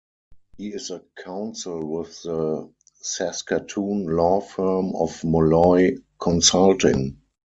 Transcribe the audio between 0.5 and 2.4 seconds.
He is a counsel with